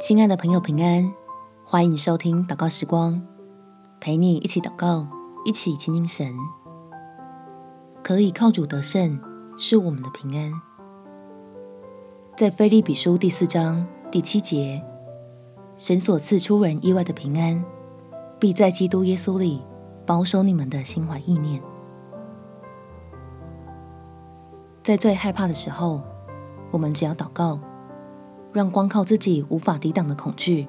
[0.00, 1.12] 亲爱的朋友，平安！
[1.62, 3.20] 欢迎收听祷告时光，
[4.00, 5.06] 陪你一起祷告，
[5.44, 6.34] 一起亲近神。
[8.02, 9.20] 可以靠主得胜，
[9.58, 10.50] 是我们的平安。
[12.34, 14.82] 在腓立比书第四章第七节，
[15.76, 17.62] 神所赐出人意外的平安，
[18.38, 19.62] 必在基督耶稣里
[20.06, 21.62] 保守你们的心怀意念。
[24.82, 26.00] 在最害怕的时候，
[26.70, 27.60] 我们只要祷告。
[28.52, 30.68] 让光靠自己无法抵挡的恐惧，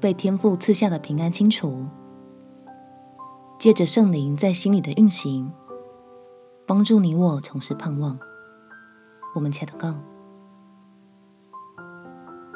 [0.00, 1.84] 被天父赐下的平安清除。
[3.58, 5.50] 借着圣灵在心里的运行，
[6.66, 8.18] 帮助你我重拾盼望。
[9.34, 9.94] 我们且祷告：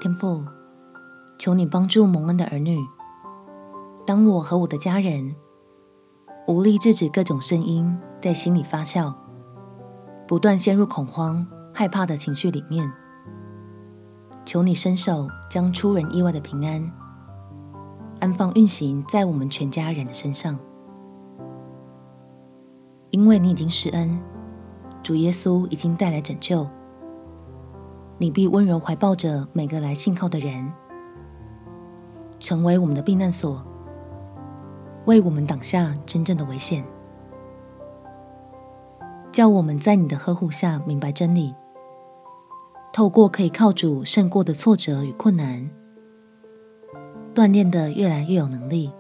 [0.01, 0.45] 天父，
[1.39, 2.79] 求你帮助蒙恩的儿女。
[4.07, 5.35] 当我和我的家人
[6.47, 9.13] 无力制止各种声音在心里发酵，
[10.27, 12.91] 不断陷入恐慌、害怕的情绪里面。
[14.49, 16.91] 求你伸手将出人意外的平安
[18.19, 20.59] 安放运行在我们全家人的身上，
[23.11, 24.19] 因为你已经施恩，
[25.03, 26.67] 主耶稣已经带来拯救，
[28.17, 30.73] 你必温柔怀抱着每个来信靠的人，
[32.39, 33.63] 成为我们的避难所，
[35.05, 36.83] 为我们挡下真正的危险，
[39.31, 41.55] 叫我们在你的呵护下明白真理。
[42.93, 45.71] 透过可以靠主胜过的挫折与困难，
[47.35, 48.91] 锻炼的越来越有能力，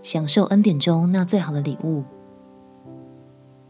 [0.00, 2.02] 享受恩典中那最好的礼物，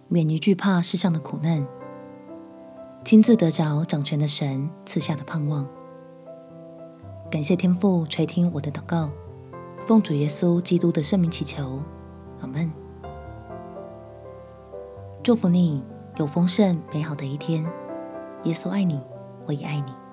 [0.08, 1.66] 免于惧怕世上的苦难，
[3.04, 5.66] 亲自得着掌权的神赐下的盼望。
[7.28, 9.10] 感谢天父垂听我的祷告，
[9.84, 11.80] 奉主耶稣基督的圣名祈求，
[12.40, 12.70] 阿门。
[15.24, 15.82] 祝福你
[16.18, 17.64] 有丰盛美好的一天，
[18.44, 19.00] 耶稣爱你。
[19.46, 20.03] 我也爱你。